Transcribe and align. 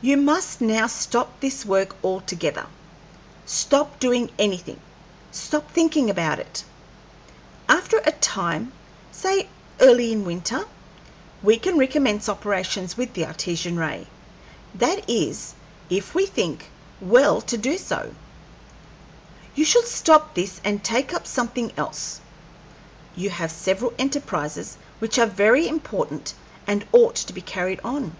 You 0.00 0.16
must 0.16 0.60
now 0.60 0.88
stop 0.88 1.38
this 1.38 1.64
work 1.64 1.94
altogether. 2.04 2.66
Stop 3.46 4.00
doing 4.00 4.30
anything; 4.36 4.80
stop 5.30 5.70
thinking 5.70 6.10
about 6.10 6.40
it. 6.40 6.64
After 7.68 7.98
a 7.98 8.10
time 8.10 8.72
say 9.12 9.48
early 9.78 10.10
in 10.10 10.24
winter 10.24 10.64
we 11.44 11.58
can 11.60 11.78
recommence 11.78 12.28
operations 12.28 12.96
with 12.96 13.14
the 13.14 13.24
Artesian 13.24 13.76
ray; 13.78 14.08
that 14.74 15.08
is, 15.08 15.54
if 15.88 16.12
we 16.12 16.26
think 16.26 16.68
well 17.00 17.40
to 17.42 17.56
do 17.56 17.78
so. 17.78 18.12
You 19.54 19.64
should 19.64 19.86
stop 19.86 20.34
this 20.34 20.60
and 20.64 20.82
take 20.82 21.14
up 21.14 21.24
something 21.28 21.70
else. 21.76 22.18
You 23.14 23.30
have 23.30 23.52
several 23.52 23.92
enterprises 23.96 24.76
which 24.98 25.20
are 25.20 25.26
very 25.26 25.68
important 25.68 26.34
and 26.66 26.84
ought 26.90 27.14
to 27.14 27.32
be 27.32 27.40
carried 27.42 27.78
on. 27.84 28.16